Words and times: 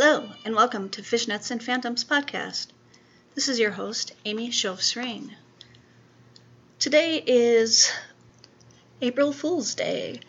Hello, 0.00 0.30
and 0.44 0.54
welcome 0.54 0.90
to 0.90 1.02
Fishnets 1.02 1.50
and 1.50 1.60
Phantoms 1.60 2.04
podcast. 2.04 2.68
This 3.34 3.48
is 3.48 3.58
your 3.58 3.72
host, 3.72 4.12
Amy 4.24 4.52
Shofs-Rain. 4.52 5.34
Today 6.78 7.20
is 7.26 7.90
April 9.02 9.32
Fool's 9.32 9.74
Day. 9.74 10.20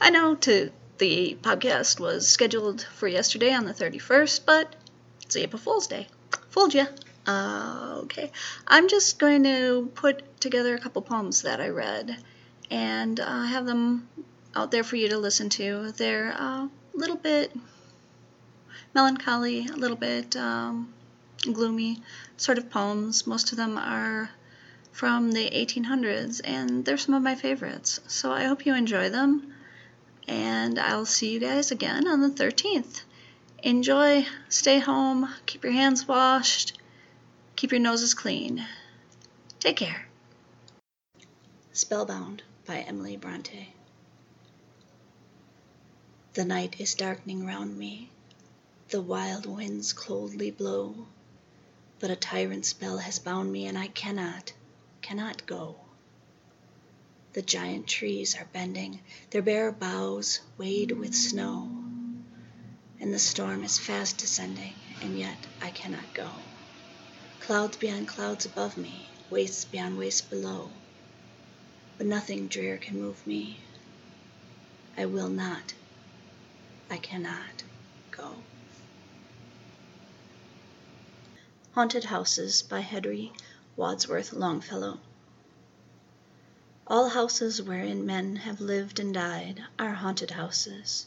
I 0.00 0.10
know 0.10 0.34
to, 0.34 0.72
the 0.98 1.38
podcast 1.40 2.00
was 2.00 2.26
scheduled 2.26 2.82
for 2.96 3.06
yesterday 3.06 3.52
on 3.52 3.64
the 3.64 3.72
31st, 3.72 4.40
but 4.44 4.74
it's 5.22 5.36
April 5.36 5.62
Fool's 5.62 5.86
Day. 5.86 6.08
Fooled 6.48 6.74
ya. 6.74 6.86
Uh, 7.28 8.00
okay. 8.02 8.32
I'm 8.66 8.88
just 8.88 9.20
going 9.20 9.44
to 9.44 9.88
put 9.94 10.40
together 10.40 10.74
a 10.74 10.80
couple 10.80 11.00
poems 11.02 11.42
that 11.42 11.60
I 11.60 11.68
read 11.68 12.16
and 12.72 13.20
uh, 13.20 13.44
have 13.44 13.66
them 13.66 14.08
out 14.56 14.72
there 14.72 14.82
for 14.82 14.96
you 14.96 15.10
to 15.10 15.18
listen 15.18 15.48
to. 15.50 15.92
They're 15.92 16.30
a 16.30 16.68
little 16.92 17.14
bit 17.16 17.52
melancholy, 18.96 19.66
a 19.66 19.76
little 19.76 19.96
bit 19.96 20.34
um, 20.36 20.90
gloomy 21.52 22.00
sort 22.38 22.56
of 22.56 22.70
poems. 22.70 23.26
Most 23.26 23.52
of 23.52 23.58
them 23.58 23.76
are 23.76 24.30
from 24.90 25.32
the 25.32 25.50
1800s, 25.50 26.40
and 26.42 26.82
they're 26.82 26.96
some 26.96 27.14
of 27.14 27.22
my 27.22 27.34
favorites. 27.34 28.00
So 28.06 28.32
I 28.32 28.44
hope 28.44 28.64
you 28.64 28.74
enjoy 28.74 29.10
them, 29.10 29.52
and 30.26 30.78
I'll 30.78 31.04
see 31.04 31.30
you 31.34 31.40
guys 31.40 31.70
again 31.70 32.08
on 32.08 32.22
the 32.22 32.30
13th. 32.30 33.02
Enjoy, 33.62 34.26
stay 34.48 34.78
home, 34.78 35.28
keep 35.44 35.62
your 35.62 35.74
hands 35.74 36.08
washed, 36.08 36.80
keep 37.54 37.72
your 37.72 37.80
noses 37.80 38.14
clean. 38.14 38.64
Take 39.60 39.76
care. 39.76 40.08
Spellbound 41.74 42.42
by 42.66 42.78
Emily 42.78 43.18
Bronte. 43.18 43.74
The 46.32 46.46
night 46.46 46.80
is 46.80 46.94
darkening 46.94 47.44
round 47.44 47.76
me 47.76 48.10
the 48.88 49.02
wild 49.02 49.46
winds 49.46 49.92
coldly 49.92 50.48
blow, 50.52 51.08
But 51.98 52.12
a 52.12 52.16
tyrant 52.16 52.64
spell 52.64 52.98
has 52.98 53.18
bound 53.18 53.50
me, 53.50 53.66
and 53.66 53.76
I 53.76 53.88
cannot, 53.88 54.52
cannot 55.02 55.44
go. 55.44 55.74
The 57.32 57.42
giant 57.42 57.88
trees 57.88 58.36
are 58.36 58.48
bending, 58.52 59.00
their 59.30 59.42
bare 59.42 59.72
boughs 59.72 60.38
weighed 60.56 60.92
with 60.92 61.16
snow, 61.16 61.68
And 63.00 63.12
the 63.12 63.18
storm 63.18 63.64
is 63.64 63.76
fast 63.76 64.18
descending, 64.18 64.74
and 65.02 65.18
yet 65.18 65.48
I 65.60 65.70
cannot 65.70 66.14
go. 66.14 66.30
Clouds 67.40 67.76
beyond 67.76 68.06
clouds 68.06 68.46
above 68.46 68.76
me, 68.76 69.08
wastes 69.30 69.64
beyond 69.64 69.98
wastes 69.98 70.20
below, 70.20 70.70
But 71.98 72.06
nothing 72.06 72.46
drear 72.46 72.76
can 72.76 73.00
move 73.00 73.26
me. 73.26 73.58
I 74.96 75.06
will 75.06 75.28
not, 75.28 75.74
I 76.88 76.98
cannot 76.98 77.64
go. 78.12 78.36
Haunted 81.76 82.04
Houses 82.04 82.62
by 82.62 82.80
Henry 82.80 83.34
Wadsworth 83.76 84.32
Longfellow 84.32 84.98
All 86.86 87.10
houses 87.10 87.60
wherein 87.60 88.06
men 88.06 88.36
have 88.36 88.62
lived 88.62 88.98
and 88.98 89.12
died 89.12 89.62
Are 89.78 89.92
haunted 89.92 90.30
houses. 90.30 91.04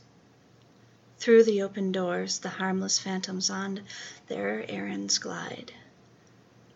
Through 1.18 1.46
the 1.46 1.64
open 1.64 1.92
doors 1.92 2.38
the 2.38 2.50
harmless 2.50 3.00
phantoms 3.00 3.50
on 3.50 3.82
their 4.28 4.64
errands 4.70 5.18
glide, 5.18 5.74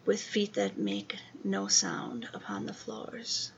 With 0.07 0.19
feet 0.23 0.53
that 0.55 0.75
make 0.79 1.19
no 1.43 1.67
sound 1.67 2.27
upon 2.33 2.65
the 2.65 2.73
floors. 2.73 3.51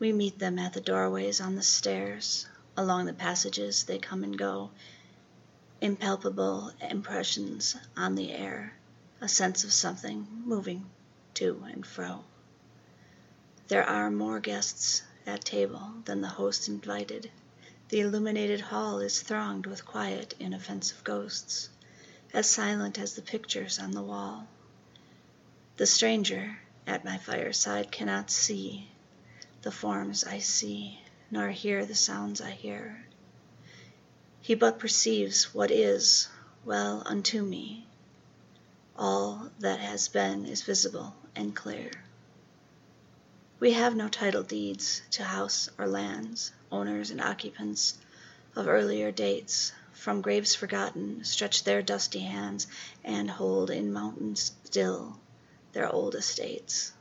We 0.00 0.12
meet 0.12 0.40
them 0.40 0.58
at 0.58 0.72
the 0.72 0.80
doorways, 0.80 1.40
on 1.40 1.54
the 1.54 1.62
stairs, 1.62 2.48
Along 2.76 3.06
the 3.06 3.12
passages 3.14 3.84
they 3.84 4.00
come 4.00 4.24
and 4.24 4.36
go, 4.36 4.72
Impalpable 5.80 6.72
impressions 6.80 7.76
on 7.96 8.16
the 8.16 8.32
air 8.32 8.74
a 9.22 9.28
sense 9.28 9.64
of 9.64 9.72
something 9.72 10.26
moving 10.46 10.88
to 11.34 11.62
and 11.70 11.86
fro. 11.86 12.24
There 13.68 13.84
are 13.84 14.10
more 14.10 14.40
guests 14.40 15.02
at 15.26 15.44
table 15.44 15.92
than 16.06 16.22
the 16.22 16.28
host 16.28 16.68
invited. 16.68 17.30
The 17.90 18.00
illuminated 18.00 18.60
hall 18.60 19.00
is 19.00 19.20
thronged 19.20 19.66
with 19.66 19.84
quiet, 19.84 20.34
inoffensive 20.40 21.04
ghosts, 21.04 21.68
as 22.32 22.48
silent 22.48 22.98
as 22.98 23.14
the 23.14 23.22
pictures 23.22 23.78
on 23.78 23.90
the 23.90 24.02
wall. 24.02 24.48
The 25.76 25.86
stranger 25.86 26.58
at 26.86 27.04
my 27.04 27.18
fireside 27.18 27.92
cannot 27.92 28.30
see 28.30 28.90
the 29.62 29.70
forms 29.70 30.24
I 30.24 30.38
see, 30.38 30.98
nor 31.30 31.50
hear 31.50 31.84
the 31.84 31.94
sounds 31.94 32.40
I 32.40 32.52
hear. 32.52 33.04
He 34.40 34.54
but 34.54 34.78
perceives 34.78 35.54
what 35.54 35.70
is 35.70 36.28
well 36.64 37.02
unto 37.04 37.42
me 37.42 37.86
all 39.00 39.48
that 39.58 39.80
has 39.80 40.08
been 40.08 40.44
is 40.44 40.60
visible 40.60 41.14
and 41.34 41.56
clear. 41.56 41.90
We 43.58 43.72
have 43.72 43.96
no 43.96 44.08
title 44.08 44.42
deeds 44.42 45.00
to 45.12 45.24
house 45.24 45.70
or 45.78 45.86
lands, 45.86 46.52
owners 46.70 47.10
and 47.10 47.18
occupants 47.18 47.96
of 48.54 48.68
earlier 48.68 49.10
dates, 49.10 49.72
from 49.94 50.20
graves 50.20 50.54
forgotten, 50.54 51.24
stretch 51.24 51.64
their 51.64 51.80
dusty 51.80 52.20
hands 52.20 52.66
and 53.02 53.30
hold 53.30 53.70
in 53.70 53.90
mountains 53.90 54.52
still 54.64 55.18
their 55.72 55.90
old 55.90 56.14
estates. 56.14 56.92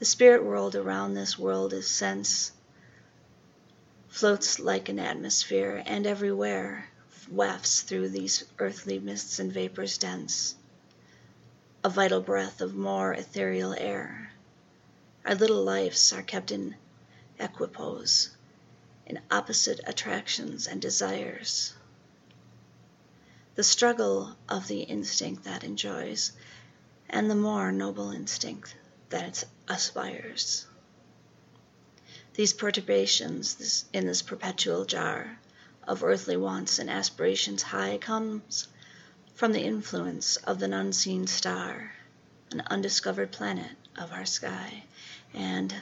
The 0.00 0.04
spirit 0.04 0.44
world 0.44 0.74
around 0.74 1.14
this 1.14 1.38
world 1.38 1.72
is 1.72 1.86
sense, 1.86 2.50
floats 4.08 4.58
like 4.58 4.88
an 4.88 4.98
atmosphere, 4.98 5.80
and 5.86 6.08
everywhere 6.08 6.88
wafts 7.32 7.80
through 7.80 8.10
these 8.10 8.44
earthly 8.58 8.98
mists 8.98 9.38
and 9.38 9.50
vapors 9.50 9.96
dense, 9.96 10.54
a 11.82 11.88
vital 11.88 12.20
breath 12.20 12.60
of 12.60 12.74
more 12.74 13.14
ethereal 13.14 13.74
air. 13.78 14.30
Our 15.24 15.34
little 15.34 15.64
lives 15.64 16.12
are 16.12 16.22
kept 16.22 16.50
in 16.50 16.76
equipoise, 17.38 18.36
in 19.06 19.18
opposite 19.30 19.80
attractions 19.86 20.66
and 20.66 20.80
desires. 20.82 21.72
The 23.54 23.64
struggle 23.64 24.36
of 24.48 24.68
the 24.68 24.82
instinct 24.82 25.44
that 25.44 25.64
enjoys, 25.64 26.32
and 27.08 27.30
the 27.30 27.34
more 27.34 27.72
noble 27.72 28.10
instinct 28.10 28.76
that 29.08 29.44
aspires. 29.68 30.66
These 32.34 32.52
perturbations 32.52 33.86
in 33.92 34.06
this 34.06 34.20
perpetual 34.20 34.84
jar 34.84 35.38
of 35.86 36.04
earthly 36.04 36.36
wants 36.36 36.78
and 36.78 36.88
aspirations 36.88 37.62
high 37.62 37.98
comes 37.98 38.68
from 39.34 39.52
the 39.52 39.62
influence 39.62 40.36
of 40.36 40.62
an 40.62 40.72
unseen 40.72 41.26
star, 41.26 41.92
an 42.52 42.62
undiscovered 42.66 43.32
planet 43.32 43.72
of 43.96 44.12
our 44.12 44.24
sky, 44.24 44.84
and 45.34 45.74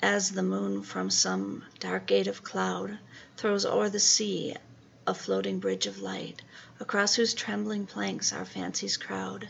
as 0.00 0.30
the 0.30 0.42
moon 0.42 0.82
from 0.82 1.10
some 1.10 1.64
dark 1.78 2.06
gate 2.06 2.26
of 2.26 2.42
cloud 2.42 2.98
throws 3.36 3.66
o'er 3.66 3.88
the 3.90 4.00
sea 4.00 4.56
a 5.06 5.14
floating 5.14 5.58
bridge 5.58 5.86
of 5.86 6.00
light, 6.00 6.40
across 6.80 7.14
whose 7.14 7.34
trembling 7.34 7.86
planks 7.86 8.32
our 8.32 8.44
fancies 8.46 8.96
crowd 8.96 9.48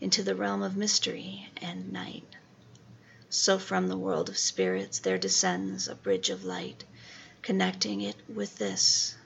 into 0.00 0.22
the 0.22 0.36
realm 0.36 0.62
of 0.62 0.76
mystery 0.76 1.50
and 1.56 1.92
night. 1.92 2.36
So 3.28 3.58
from 3.58 3.88
the 3.88 3.98
world 3.98 4.28
of 4.28 4.38
spirits 4.38 5.00
there 5.00 5.18
descends 5.18 5.88
a 5.88 5.96
bridge 5.96 6.30
of 6.30 6.44
light, 6.44 6.84
connecting 7.42 8.00
it 8.00 8.16
with 8.28 8.58
this, 8.58 9.16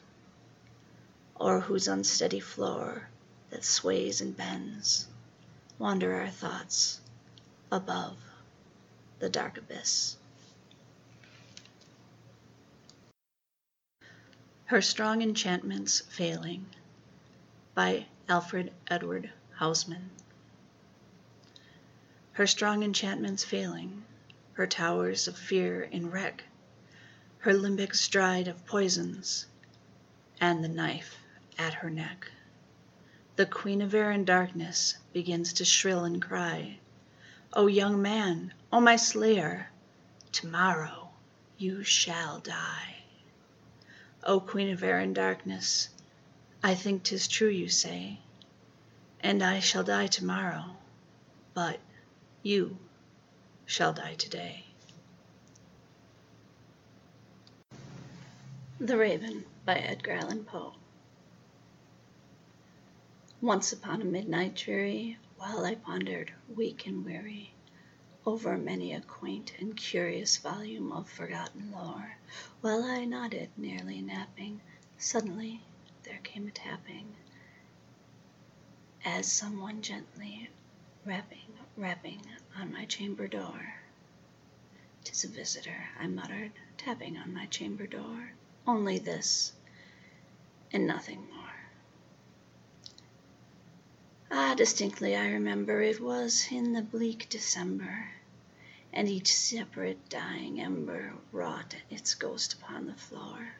o'er 1.40 1.60
whose 1.60 1.86
unsteady 1.86 2.40
floor 2.40 3.08
that 3.50 3.64
sways 3.64 4.20
and 4.20 4.36
bends 4.36 5.06
wander 5.78 6.14
our 6.14 6.28
thoughts 6.28 7.00
above 7.70 8.16
the 9.20 9.28
dark 9.28 9.56
abyss. 9.56 10.16
Her 14.64 14.82
Strong 14.82 15.22
Enchantments 15.22 16.00
Failing 16.00 16.66
by 17.74 18.06
Alfred 18.28 18.72
Edward 18.88 19.30
Housman. 19.58 20.10
Her 22.32 22.46
strong 22.46 22.82
enchantments 22.82 23.44
failing, 23.44 24.04
her 24.52 24.66
towers 24.66 25.28
of 25.28 25.38
fear 25.38 25.82
in 25.82 26.10
wreck, 26.10 26.44
her 27.38 27.52
limbecks 27.52 28.00
stride 28.00 28.48
of 28.48 28.66
poisons, 28.66 29.46
and 30.40 30.62
the 30.62 30.68
knife 30.68 31.16
at 31.58 31.74
her 31.74 31.90
neck. 31.90 32.30
The 33.36 33.46
Queen 33.46 33.82
of 33.82 33.94
Air 33.94 34.12
in 34.12 34.24
darkness 34.24 34.96
begins 35.12 35.52
to 35.54 35.64
shrill 35.64 36.04
and 36.04 36.22
cry, 36.22 36.78
O 37.52 37.66
young 37.66 38.00
man, 38.00 38.54
O 38.72 38.80
my 38.80 38.96
slayer, 38.96 39.70
tomorrow 40.32 41.10
you 41.56 41.82
shall 41.82 42.38
die. 42.38 42.96
O 44.22 44.40
Queen 44.40 44.70
of 44.70 44.82
Air 44.82 45.00
in 45.00 45.12
darkness, 45.12 45.88
I 46.62 46.74
think 46.74 47.02
'tis 47.02 47.28
true 47.28 47.48
you 47.48 47.68
say, 47.68 48.20
and 49.20 49.42
I 49.42 49.60
shall 49.60 49.84
die 49.84 50.06
tomorrow, 50.06 50.76
but 51.54 51.80
you 52.42 52.78
shall 53.66 53.92
die 53.92 54.14
today. 54.14 54.64
The 58.80 58.96
Raven 58.96 59.44
by 59.64 59.74
Edgar 59.74 60.12
Allan 60.12 60.44
Poe 60.44 60.74
Once 63.40 63.72
upon 63.72 64.02
a 64.02 64.04
midnight 64.04 64.56
dreary, 64.56 65.16
While 65.36 65.64
I 65.64 65.76
pondered, 65.76 66.32
weak 66.56 66.88
and 66.88 67.04
weary, 67.04 67.54
Over 68.26 68.58
many 68.58 68.92
a 68.92 69.00
quaint 69.00 69.52
and 69.60 69.76
curious 69.76 70.36
Volume 70.38 70.90
of 70.90 71.08
forgotten 71.08 71.70
lore, 71.70 72.16
While 72.62 72.82
I 72.82 73.04
nodded, 73.04 73.50
nearly 73.56 74.00
napping, 74.02 74.60
Suddenly 74.98 75.62
there 76.02 76.18
came 76.24 76.48
a 76.48 76.50
tapping, 76.50 77.14
As 79.04 79.30
some 79.30 79.60
one 79.60 79.82
gently 79.82 80.50
rapping, 81.04 81.54
rapping 81.76 82.22
On 82.56 82.72
my 82.72 82.86
chamber 82.86 83.28
door. 83.28 83.74
"'Tis 85.04 85.22
a 85.22 85.28
visitor," 85.28 85.90
I 85.96 86.08
muttered, 86.08 86.54
"Tapping 86.76 87.16
on 87.16 87.32
my 87.34 87.46
chamber 87.46 87.86
door. 87.86 88.32
Only 88.66 88.98
this, 88.98 89.52
and 90.72 90.88
nothing 90.88 91.28
more." 91.32 91.37
Ah, 94.30 94.54
distinctly 94.54 95.16
I 95.16 95.30
remember 95.30 95.80
It 95.80 96.02
was 96.02 96.48
in 96.50 96.74
the 96.74 96.82
bleak 96.82 97.30
December, 97.30 98.10
And 98.92 99.08
each 99.08 99.34
separate 99.34 100.10
dying 100.10 100.60
ember 100.60 101.14
Wrought 101.32 101.76
its 101.88 102.14
ghost 102.14 102.52
upon 102.52 102.84
the 102.84 102.94
floor. 102.94 103.54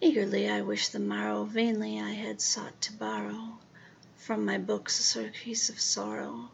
Eagerly 0.00 0.48
I 0.48 0.60
wished 0.60 0.92
the 0.92 1.00
morrow, 1.00 1.42
Vainly 1.42 1.98
I 1.98 2.12
had 2.12 2.40
sought 2.40 2.80
to 2.82 2.92
borrow 2.92 3.58
From 4.16 4.44
my 4.44 4.56
books 4.56 5.00
a 5.00 5.02
surcease 5.02 5.68
of 5.68 5.80
sorrow, 5.80 6.52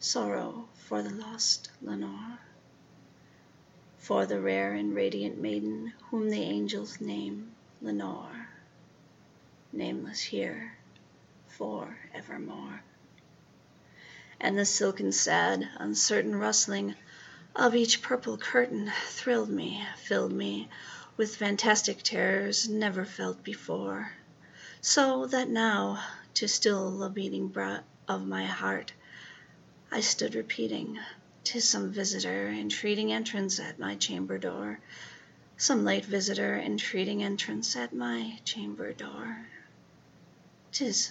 Sorrow 0.00 0.68
for 0.74 1.04
the 1.04 1.10
lost 1.14 1.70
Lenore. 1.80 2.40
For 3.98 4.26
the 4.26 4.40
rare 4.40 4.74
and 4.74 4.92
radiant 4.92 5.38
maiden 5.38 5.92
Whom 6.10 6.30
the 6.30 6.42
angels 6.42 7.00
name 7.00 7.52
Lenore, 7.80 8.48
Nameless 9.72 10.22
here 10.22 10.78
for 11.58 11.98
evermore. 12.14 12.82
And 14.40 14.56
the 14.58 14.64
silken, 14.64 15.12
sad, 15.12 15.68
uncertain 15.76 16.34
Rustling 16.34 16.94
of 17.54 17.74
each 17.74 18.00
purple 18.00 18.38
curtain 18.38 18.90
Thrilled 19.08 19.50
me, 19.50 19.86
filled 19.98 20.32
me 20.32 20.70
with 21.18 21.36
fantastic 21.36 22.02
terrors 22.02 22.70
Never 22.70 23.04
felt 23.04 23.44
before; 23.44 24.12
So 24.80 25.26
that 25.26 25.50
now, 25.50 26.02
to 26.34 26.48
still 26.48 26.96
the 26.96 27.10
beating 27.10 27.54
of 28.08 28.26
my 28.26 28.46
heart, 28.46 28.94
I 29.90 30.00
stood 30.00 30.34
repeating, 30.34 30.98
"'Tis 31.44 31.68
some 31.68 31.92
visitor 31.92 32.48
Entreating 32.48 33.12
entrance 33.12 33.60
at 33.60 33.78
my 33.78 33.96
chamber 33.96 34.38
door, 34.38 34.80
Some 35.58 35.84
late 35.84 36.06
visitor 36.06 36.56
entreating 36.56 37.22
entrance 37.22 37.76
at 37.76 37.92
my 37.92 38.40
chamber 38.46 38.94
door. 38.94 39.48
'Tis 40.72 41.10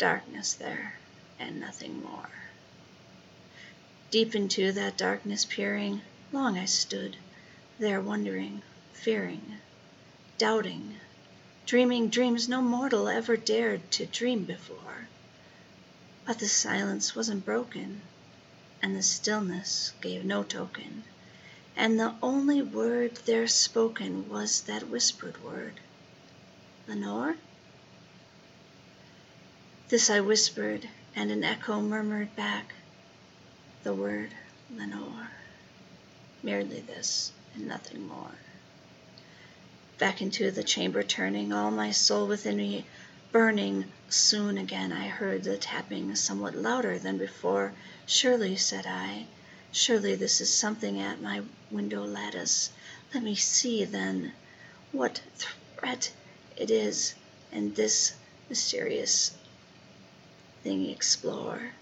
darkness 0.00 0.54
there, 0.54 0.94
and 1.38 1.60
nothing 1.60 2.02
more. 2.02 2.30
Deep 4.10 4.34
into 4.34 4.72
that 4.72 4.96
darkness 4.96 5.44
peering, 5.44 6.00
long 6.32 6.56
I 6.56 6.64
stood 6.64 7.18
there 7.78 8.00
wondering, 8.00 8.62
fearing, 8.94 9.58
doubting, 10.38 10.96
dreaming 11.66 12.08
dreams 12.08 12.48
no 12.48 12.62
mortal 12.62 13.08
ever 13.08 13.36
dared 13.36 13.90
to 13.90 14.06
dream 14.06 14.44
before. 14.44 15.06
But 16.24 16.38
the 16.38 16.48
silence 16.48 17.14
wasn't 17.14 17.44
broken, 17.44 18.00
and 18.80 18.96
the 18.96 19.02
stillness 19.02 19.92
gave 20.00 20.24
no 20.24 20.42
token, 20.42 21.04
and 21.76 22.00
the 22.00 22.14
only 22.22 22.62
word 22.62 23.16
there 23.26 23.46
spoken 23.46 24.30
was 24.30 24.62
that 24.62 24.88
whispered 24.88 25.44
word, 25.44 25.74
Lenore? 26.88 27.36
This 29.90 30.08
I 30.08 30.20
whispered, 30.20 30.88
and 31.16 31.32
an 31.32 31.42
echo 31.42 31.80
murmured 31.80 32.36
back 32.36 32.74
The 33.82 33.92
word 33.92 34.30
Lenore. 34.72 35.32
Merely 36.44 36.80
this, 36.80 37.32
and 37.56 37.66
nothing 37.66 38.06
more. 38.06 38.30
Back 39.98 40.22
into 40.22 40.52
the 40.52 40.62
chamber 40.62 41.02
turning, 41.02 41.52
All 41.52 41.72
my 41.72 41.90
soul 41.90 42.28
within 42.28 42.58
me 42.58 42.86
burning, 43.32 43.90
Soon 44.08 44.58
again 44.58 44.92
I 44.92 45.08
heard 45.08 45.42
the 45.42 45.58
tapping 45.58 46.14
Somewhat 46.14 46.54
louder 46.54 46.96
than 46.96 47.18
before. 47.18 47.72
"Surely," 48.06 48.54
said 48.56 48.86
I, 48.86 49.26
"surely 49.72 50.14
this 50.14 50.40
is 50.40 50.54
something 50.56 51.00
At 51.00 51.20
my 51.20 51.42
window 51.68 52.04
lattice. 52.04 52.70
Let 53.12 53.24
me 53.24 53.34
see, 53.34 53.84
then, 53.84 54.34
What 54.92 55.20
threat 55.36 56.12
it 56.56 56.70
is, 56.70 57.14
and 57.50 57.74
this 57.74 58.12
mysterious 58.48 59.32
thing 60.62 60.88
explore. 60.90 61.72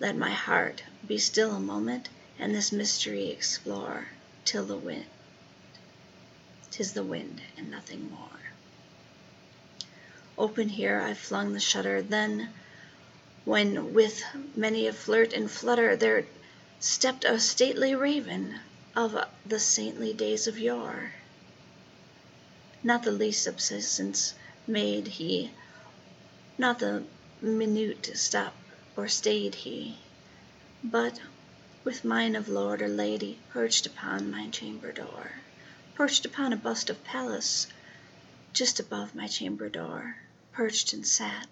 Let 0.00 0.16
my 0.16 0.30
heart 0.30 0.82
be 1.06 1.18
still 1.18 1.54
a 1.54 1.60
moment, 1.60 2.08
and 2.38 2.54
this 2.54 2.72
mystery 2.72 3.28
explore 3.28 4.08
till 4.44 4.64
the 4.64 4.76
wind. 4.76 5.06
Tis 6.70 6.92
the 6.92 7.04
wind 7.04 7.42
and 7.56 7.70
nothing 7.70 8.10
more. 8.10 8.40
Open 10.38 10.70
here 10.70 11.00
I 11.00 11.14
flung 11.14 11.52
the 11.52 11.60
shutter, 11.60 12.00
then, 12.00 12.48
when 13.44 13.92
with 13.92 14.22
many 14.56 14.86
a 14.86 14.92
flirt 14.92 15.32
and 15.32 15.50
flutter 15.50 15.96
there 15.96 16.24
stepped 16.78 17.24
a 17.24 17.38
stately 17.38 17.94
raven 17.94 18.58
of 18.96 19.16
the 19.44 19.58
saintly 19.60 20.12
days 20.12 20.46
of 20.46 20.58
yore. 20.58 21.12
Not 22.82 23.02
the 23.02 23.12
least 23.12 23.42
subsistence 23.42 24.34
made 24.66 25.06
he, 25.06 25.50
not 26.56 26.78
the 26.78 27.04
minute 27.42 28.10
stop 28.18 28.54
or 28.98 29.08
stayed 29.08 29.54
he, 29.54 29.96
But 30.84 31.18
with 31.84 32.04
mien 32.04 32.36
of 32.36 32.50
lord 32.50 32.82
or 32.82 32.88
lady 32.88 33.38
Perched 33.48 33.86
upon 33.86 34.30
my 34.30 34.50
chamber 34.50 34.92
door, 34.92 35.30
Perched 35.94 36.26
upon 36.26 36.52
a 36.52 36.56
bust 36.56 36.90
of 36.90 37.02
Pallas 37.02 37.66
Just 38.52 38.78
above 38.78 39.14
my 39.14 39.26
chamber 39.26 39.70
door, 39.70 40.16
Perched 40.52 40.92
and 40.92 41.06
sat, 41.06 41.48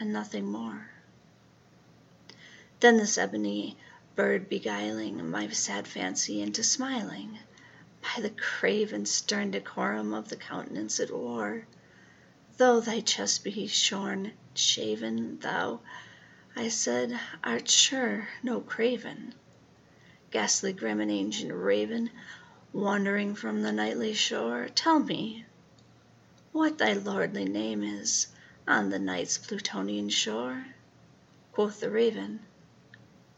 and 0.00 0.10
nothing 0.10 0.46
more. 0.46 0.88
Then 2.80 2.96
this 2.96 3.18
ebony 3.18 3.76
bird 4.16 4.48
beguiling 4.48 5.28
My 5.30 5.50
sad 5.50 5.86
fancy 5.86 6.40
into 6.40 6.62
smiling, 6.62 7.38
By 8.00 8.22
the 8.22 8.30
craven 8.30 9.04
stern 9.04 9.50
decorum 9.50 10.14
Of 10.14 10.30
the 10.30 10.36
countenance 10.36 10.98
it 10.98 11.14
wore, 11.14 11.66
Though 12.56 12.80
thy 12.80 13.00
chest 13.00 13.44
be 13.44 13.66
shorn 13.66 14.32
shaven, 14.60 15.38
Thou, 15.38 15.78
I 16.56 16.68
said, 16.68 17.16
art 17.44 17.70
sure 17.70 18.28
no 18.42 18.60
craven, 18.60 19.32
Ghastly 20.32 20.72
grim 20.72 21.00
and 21.00 21.12
ancient 21.12 21.52
raven, 21.52 22.10
Wandering 22.72 23.36
from 23.36 23.62
the 23.62 23.70
nightly 23.70 24.14
shore, 24.14 24.68
Tell 24.74 24.98
me 24.98 25.46
what 26.50 26.76
thy 26.78 26.94
lordly 26.94 27.44
name 27.44 27.84
is 27.84 28.26
On 28.66 28.90
the 28.90 28.98
night's 28.98 29.38
Plutonian 29.38 30.08
shore? 30.08 30.66
Quoth 31.52 31.78
the 31.78 31.88
raven, 31.88 32.40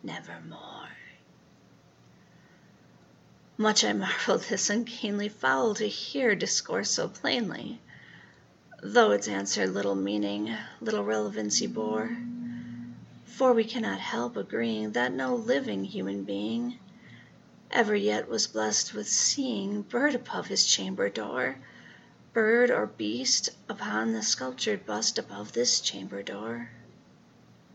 Nevermore. 0.02 0.88
Much 3.58 3.84
I 3.84 3.92
marvelled 3.92 4.44
this 4.44 4.70
ungainly 4.70 5.28
fowl 5.28 5.74
To 5.74 5.86
hear 5.86 6.34
discourse 6.34 6.92
so 6.92 7.10
plainly 7.10 7.78
though 8.82 9.10
its 9.10 9.28
answer 9.28 9.66
little 9.66 9.94
meaning, 9.94 10.56
little 10.80 11.04
relevancy 11.04 11.66
bore. 11.66 12.16
For 13.26 13.52
we 13.52 13.64
cannot 13.64 14.00
help 14.00 14.38
agreeing 14.38 14.92
that 14.92 15.12
no 15.12 15.34
living 15.34 15.84
human 15.84 16.24
being 16.24 16.78
ever 17.70 17.94
yet 17.94 18.28
was 18.28 18.46
blessed 18.46 18.94
with 18.94 19.06
seeing 19.06 19.82
bird 19.82 20.14
above 20.14 20.46
his 20.46 20.64
chamber 20.64 21.10
door, 21.10 21.58
bird 22.32 22.70
or 22.70 22.86
beast 22.86 23.50
upon 23.68 24.12
the 24.12 24.22
sculptured 24.22 24.86
bust 24.86 25.18
above 25.18 25.52
this 25.52 25.80
chamber 25.80 26.22
door, 26.22 26.70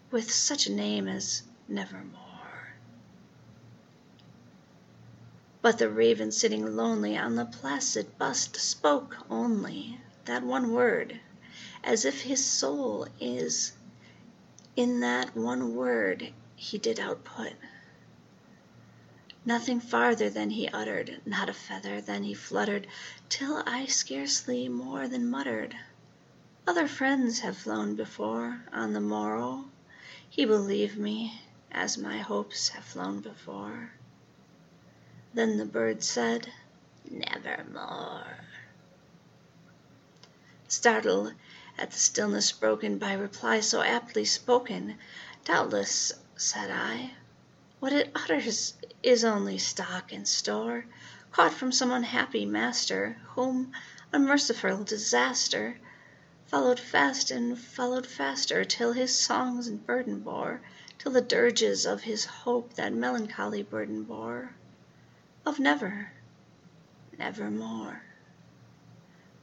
with 0.10 0.32
such 0.32 0.66
a 0.66 0.72
name 0.72 1.08
as 1.08 1.44
Nevermore. 1.68 2.74
But 5.62 5.78
the 5.78 5.90
raven 5.90 6.32
sitting 6.32 6.76
lonely 6.76 7.16
on 7.16 7.36
the 7.36 7.46
placid 7.46 8.18
bust 8.18 8.56
spoke 8.56 9.18
only 9.30 10.00
that 10.26 10.44
one 10.44 10.72
word, 10.72 11.20
as 11.84 12.06
if 12.06 12.22
his 12.22 12.44
soul 12.44 13.08
is 13.20 13.74
in 14.76 15.00
that 15.00 15.36
one 15.36 15.76
word 15.76 16.34
he 16.56 16.78
did 16.78 17.00
output. 17.00 17.54
Nothing 19.46 19.80
farther 19.80 20.30
than 20.30 20.50
he 20.50 20.68
uttered, 20.68 21.22
not 21.26 21.50
a 21.50 21.54
feather 21.54 22.02
than 22.02 22.24
he 22.24 22.34
fluttered, 22.34 22.88
till 23.30 23.62
I 23.66 23.86
scarcely 23.86 24.68
more 24.68 25.08
than 25.08 25.30
muttered, 25.30 25.76
Other 26.68 26.88
friends 26.88 27.40
have 27.42 27.58
flown 27.58 27.96
before 27.96 28.64
on 28.74 28.94
the 28.94 29.00
morrow, 29.02 29.66
he 30.28 30.48
will 30.48 30.62
leave 30.62 30.98
me 30.98 31.42
as 31.72 31.98
my 31.98 32.18
hopes 32.18 32.70
have 32.70 32.84
flown 32.84 33.20
before. 33.20 33.92
Then 35.36 35.58
the 35.58 35.66
bird 35.66 36.04
said, 36.04 36.52
Nevermore. 37.10 38.24
Startled 40.68 41.32
at 41.78 41.92
the 41.92 42.00
stillness 42.00 42.52
broken 42.52 42.98
by 42.98 43.14
reply 43.14 43.60
so 43.60 43.84
aptly 43.84 44.26
spoken, 44.26 44.98
Doubtless, 45.44 46.12
said 46.38 46.72
I, 46.72 47.14
what 47.80 47.94
it 47.94 48.10
utters 48.16 48.74
is 49.04 49.24
only 49.24 49.60
stock 49.60 50.12
and 50.12 50.28
store 50.28 50.86
Caught 51.32 51.54
from 51.54 51.72
some 51.72 51.92
unhappy 51.92 52.48
master, 52.48 53.16
whom 53.36 53.74
unmerciful 54.12 54.84
disaster 54.84 55.78
Followed 56.48 56.80
fast 56.80 57.30
and 57.30 57.60
followed 57.60 58.08
faster, 58.08 58.66
till 58.66 58.94
his 58.94 59.16
songs 59.16 59.68
and 59.68 59.86
burden 59.86 60.22
bore, 60.22 60.62
Till 60.98 61.12
the 61.12 61.22
dirges 61.22 61.86
of 61.86 62.02
his 62.02 62.26
hope 62.26 62.74
that 62.74 62.92
melancholy 62.92 63.62
burden 63.62 64.02
bore, 64.04 64.56
Of 65.46 65.60
never, 65.60 66.14
nevermore. 67.20 68.02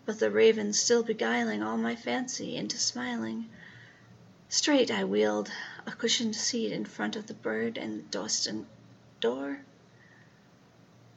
But 0.05 0.19
the 0.19 0.33
raven 0.33 0.73
still 0.73 1.05
beguiling 1.05 1.63
all 1.63 1.77
my 1.77 1.95
fancy 1.95 2.57
into 2.57 2.77
smiling, 2.77 3.49
Straight 4.49 4.91
I 4.91 5.05
wheeled 5.05 5.49
a 5.87 5.93
cushioned 5.93 6.35
seat 6.35 6.73
in 6.73 6.85
front 6.87 7.15
of 7.15 7.29
the 7.29 7.35
bird 7.35 7.79
and 7.79 8.11
destined 8.11 8.67
door. 9.21 9.61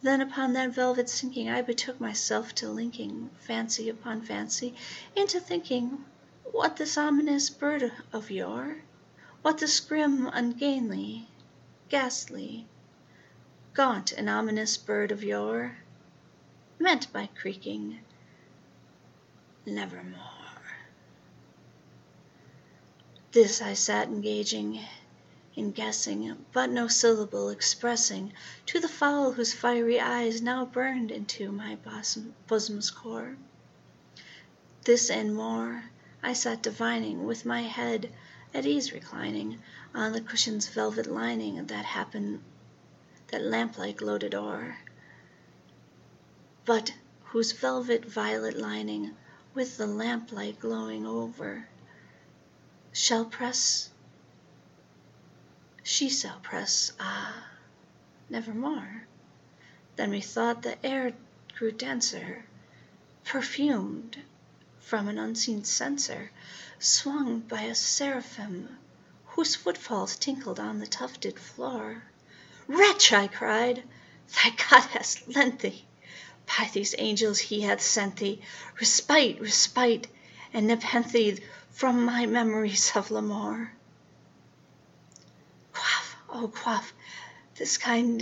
Then 0.04 0.22
upon 0.22 0.54
that 0.54 0.70
velvet 0.70 1.10
sinking 1.10 1.50
I 1.50 1.64
betook 1.64 2.00
myself 2.00 2.54
to 2.62 2.70
linking 2.70 3.32
Fancy 3.40 3.90
upon 3.90 4.22
fancy, 4.22 4.76
into 5.16 5.40
thinking 5.40 6.06
What 6.52 6.76
this 6.78 6.96
ominous 6.96 7.50
bird 7.50 7.92
of 8.14 8.30
yore, 8.30 8.84
What 9.42 9.58
this 9.58 9.80
grim, 9.80 10.28
ungainly, 10.32 11.28
ghastly, 11.90 12.68
Gaunt 13.74 14.12
and 14.12 14.30
ominous 14.30 14.78
bird 14.78 15.12
of 15.12 15.24
yore 15.24 15.78
Meant 16.78 17.12
by 17.12 17.26
creaking 17.34 18.02
Nevermore. 19.68 20.22
This 23.32 23.64
I 23.64 23.74
sat 23.74 24.08
engaging 24.08 24.80
in 25.56 25.72
guessing, 25.72 26.46
But 26.54 26.70
no 26.70 26.88
syllable 26.88 27.50
expressing 27.50 28.34
To 28.68 28.80
the 28.80 28.88
fowl 28.88 29.32
whose 29.32 29.54
fiery 29.54 30.00
eyes 30.00 30.40
now 30.40 30.66
burned 30.66 31.10
into 31.10 31.52
my 31.52 31.78
bosom's 31.78 32.92
core. 32.92 33.38
This 34.84 35.10
and 35.10 35.34
more 35.34 35.86
I 36.22 36.34
sat 36.34 36.62
divining, 36.62 37.26
with 37.26 37.44
my 37.44 37.64
head 37.64 38.14
at 38.54 38.68
ease 38.68 38.94
reclining 38.94 39.64
On 39.96 40.12
the 40.12 40.22
cushion's 40.22 40.68
velvet 40.68 41.08
lining 41.08 41.66
that 41.66 41.86
happened 41.86 42.44
that 43.30 43.42
lamplight 43.42 43.98
gloated 43.98 44.36
o'er, 44.36 44.78
But 46.66 46.94
whose 47.24 47.52
velvet 47.52 48.06
violet 48.06 48.56
lining 48.56 49.18
with 49.56 49.78
the 49.78 49.88
lamplight 49.88 50.60
glowing 50.60 51.08
over, 51.08 51.66
Shall 52.92 53.24
press, 53.24 53.90
she 55.82 56.10
shall 56.10 56.40
press, 56.40 56.92
ah, 57.00 57.48
nevermore. 58.30 59.08
Then 59.96 60.12
methought 60.12 60.62
the 60.62 60.86
air 60.86 61.14
grew 61.58 61.72
denser, 61.72 62.46
Perfumed 63.24 64.22
from 64.82 65.08
an 65.08 65.18
unseen 65.18 65.64
censer, 65.64 66.32
Swung 66.78 67.40
by 67.40 67.62
a 67.62 67.76
seraphim, 67.76 68.78
whose 69.26 69.56
footfalls 69.56 70.18
tinkled 70.18 70.60
on 70.60 70.80
the 70.80 70.88
tufted 70.88 71.40
floor. 71.40 72.04
Wretch! 72.68 73.14
I 73.14 73.28
cried, 73.28 73.84
thy 74.34 74.50
God 74.50 74.84
has 74.90 75.26
lent 75.30 75.60
thee 75.60 75.85
by 76.48 76.70
these 76.74 76.96
angels 76.98 77.40
he 77.40 77.62
hath 77.62 77.82
sent 77.82 78.18
thee 78.18 78.42
Respite, 78.80 79.42
respite, 79.42 80.08
and 80.54 80.68
nepenthe 80.68 81.40
from 81.72 82.06
my 82.06 82.26
memories 82.26 82.92
of 82.96 83.12
Lenore. 83.12 83.72
Quaff, 85.74 86.16
oh 86.30 86.48
quaff 86.48 86.94
this 87.56 87.78
kind 87.78 88.18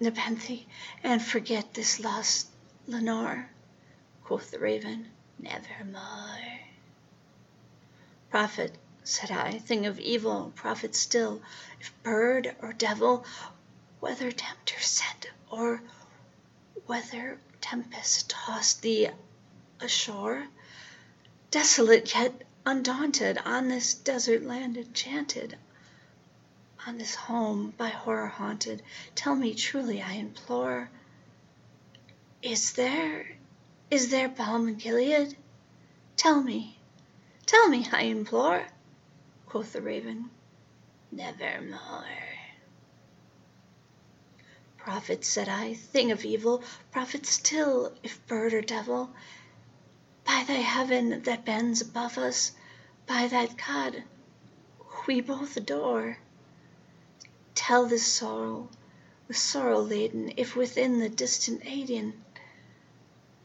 nepenthe, 0.00 0.66
and 1.02 1.22
forget 1.22 1.74
this 1.74 2.00
lost 2.00 2.48
Lenore. 2.86 3.48
Quoth 4.24 4.50
the 4.50 4.58
raven, 4.58 5.10
Nevermore. 5.38 6.60
Prophet, 8.30 8.74
said 9.04 9.30
I, 9.30 9.58
thing 9.58 9.86
of 9.86 9.98
evil, 9.98 10.52
prophet 10.54 10.94
still, 10.94 11.42
if 11.80 11.92
bird 12.02 12.54
or 12.62 12.72
devil, 12.72 13.24
whether 14.00 14.32
tempter 14.32 14.80
sent, 14.80 15.26
or 15.50 15.82
whether 16.86 17.38
tempest 17.60 18.30
tossed 18.30 18.82
thee 18.82 19.08
ashore, 19.80 20.46
Desolate 21.50 22.14
yet 22.14 22.42
undaunted, 22.64 23.38
on 23.38 23.68
this 23.68 23.94
desert 23.94 24.42
land 24.42 24.76
enchanted, 24.76 25.58
On 26.86 26.96
this 26.98 27.14
home 27.14 27.72
by 27.76 27.88
horror 27.88 28.28
haunted, 28.28 28.82
tell 29.14 29.34
me 29.34 29.54
truly, 29.54 30.00
I 30.00 30.12
implore, 30.12 30.90
Is 32.42 32.72
there, 32.72 33.36
is 33.90 34.10
there 34.10 34.28
balm 34.28 34.68
in 34.68 34.76
Gilead? 34.76 35.36
Tell 36.16 36.40
me, 36.40 36.78
tell 37.46 37.68
me, 37.68 37.88
I 37.92 38.02
implore. 38.02 38.66
Quoth 39.46 39.72
the 39.72 39.82
raven, 39.82 40.30
Nevermore. 41.10 42.29
Prophet, 44.82 45.26
said 45.26 45.46
I, 45.46 45.74
thing 45.74 46.10
of 46.10 46.24
evil, 46.24 46.62
prophet 46.90 47.26
still, 47.26 47.92
if 48.02 48.26
bird 48.26 48.54
or 48.54 48.62
devil, 48.62 49.10
By 50.24 50.42
thy 50.48 50.54
heaven 50.54 51.22
that 51.24 51.44
bends 51.44 51.82
above 51.82 52.16
us, 52.16 52.52
by 53.06 53.28
that 53.28 53.58
God 53.58 54.04
we 55.06 55.20
both 55.20 55.58
adore, 55.58 56.16
Tell 57.54 57.84
this 57.84 58.06
sorrow, 58.06 58.70
with 59.28 59.36
sorrow 59.36 59.82
laden, 59.82 60.32
if 60.38 60.56
within 60.56 60.98
the 60.98 61.10
distant 61.10 61.62
Aidenn 61.64 62.14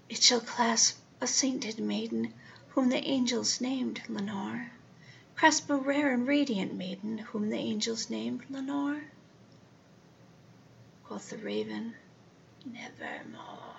It 0.08 0.24
shall 0.24 0.40
clasp 0.40 1.00
a 1.20 1.28
sainted 1.28 1.80
maiden, 1.80 2.34
whom 2.70 2.88
the 2.88 3.04
angels 3.04 3.60
named 3.60 4.02
Lenore, 4.08 4.72
Clasp 5.36 5.70
a 5.70 5.76
rare 5.76 6.14
and 6.14 6.26
radiant 6.26 6.74
maiden, 6.76 7.18
whom 7.18 7.50
the 7.50 7.58
angels 7.58 8.10
named 8.10 8.46
Lenore. 8.50 9.04
Quoth 11.08 11.30
the 11.30 11.38
raven, 11.38 11.94
Nevermore. 12.66 13.76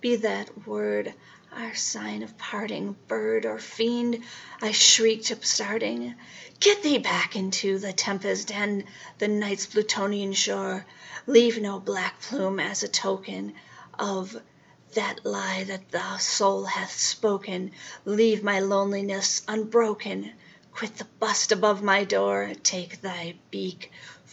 Be 0.00 0.14
that 0.14 0.68
word 0.68 1.12
our 1.50 1.74
sign 1.74 2.22
of 2.22 2.38
parting, 2.38 2.94
bird 3.08 3.44
or 3.44 3.58
fiend, 3.58 4.22
I 4.62 4.70
shrieked 4.70 5.32
upstarting, 5.32 6.14
Get 6.60 6.84
thee 6.84 6.98
back 6.98 7.34
into 7.34 7.80
the 7.80 7.92
tempest 7.92 8.52
and 8.52 8.84
the 9.18 9.26
night's 9.26 9.66
Plutonian 9.66 10.32
shore, 10.32 10.86
Leave 11.26 11.60
no 11.60 11.80
black 11.80 12.20
plume 12.20 12.60
as 12.60 12.84
a 12.84 12.88
token 12.88 13.54
of 13.98 14.40
that 14.94 15.26
lie 15.26 15.64
that 15.64 15.90
thy 15.90 16.18
soul 16.18 16.66
hath 16.66 16.92
spoken, 16.92 17.72
Leave 18.04 18.44
my 18.44 18.60
loneliness 18.60 19.42
unbroken, 19.48 20.34
Quit 20.72 20.98
the 20.98 21.04
bust 21.18 21.50
above 21.50 21.82
my 21.82 22.04
door, 22.04 22.52
take 22.62 23.00
thy 23.00 23.34
beak 23.50 23.90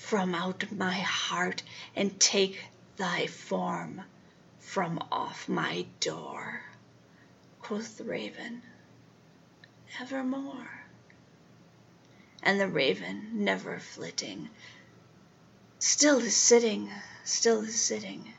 from 0.08 0.34
out 0.34 0.72
my 0.72 0.94
heart, 1.00 1.62
and 1.94 2.18
take 2.18 2.64
thy 2.96 3.28
form 3.28 4.02
from 4.58 4.98
off 5.12 5.50
my 5.50 5.86
door. 6.00 6.62
Quoth 7.60 7.98
the 7.98 8.06
raven, 8.06 8.62
evermore. 10.00 10.86
And 12.42 12.58
the 12.58 12.70
raven, 12.70 13.32
never 13.34 13.80
flitting, 13.80 14.50
Still 15.78 16.20
is 16.20 16.38
sitting, 16.38 16.90
still 17.26 17.66
is 17.66 17.82
sitting, 17.82 18.34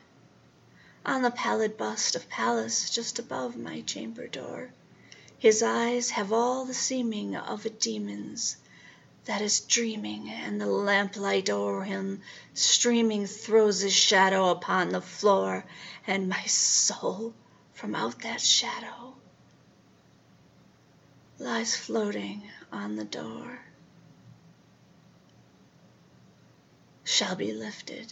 On 1.05 1.21
the 1.21 1.29
pallid 1.29 1.77
bust 1.77 2.15
of 2.15 2.27
Pallas 2.29 2.89
just 2.89 3.19
above 3.19 3.55
my 3.55 3.81
chamber 3.81 4.27
door. 4.27 4.71
His 5.37 5.61
eyes 5.61 6.09
have 6.09 6.33
all 6.33 6.65
the 6.65 6.73
seeming 6.73 7.35
of 7.35 7.63
a 7.63 7.69
demon's 7.69 8.57
that 9.29 9.41
is 9.43 9.59
dreaming, 9.59 10.27
and 10.27 10.59
the 10.59 10.65
lamplight 10.65 11.51
o'er 11.51 11.83
him 11.83 12.19
streaming 12.55 13.27
Throws 13.27 13.81
his 13.81 13.93
shadow 13.93 14.49
upon 14.49 14.89
the 14.89 15.01
floor, 15.01 15.63
and 16.07 16.27
my 16.27 16.43
soul 16.45 17.35
from 17.71 17.93
out 17.93 18.23
that 18.23 18.41
shadow 18.41 19.13
lies 21.37 21.75
floating 21.75 22.41
on 22.71 22.95
the 22.95 23.03
door 23.03 23.59
shall 27.03 27.35
be 27.35 27.53
lifted 27.53 28.11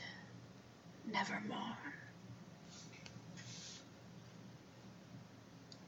nevermore. 1.11 1.86